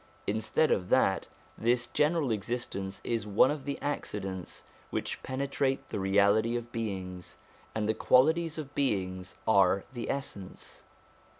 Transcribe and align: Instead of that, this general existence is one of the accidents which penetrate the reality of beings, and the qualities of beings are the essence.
Instead 0.25 0.71
of 0.71 0.89
that, 0.89 1.27
this 1.55 1.85
general 1.85 2.31
existence 2.31 3.01
is 3.03 3.27
one 3.27 3.51
of 3.51 3.65
the 3.65 3.77
accidents 3.83 4.63
which 4.89 5.21
penetrate 5.21 5.87
the 5.89 5.99
reality 5.99 6.55
of 6.55 6.71
beings, 6.71 7.37
and 7.75 7.87
the 7.87 7.93
qualities 7.93 8.57
of 8.57 8.73
beings 8.73 9.35
are 9.47 9.83
the 9.93 10.09
essence. 10.09 10.81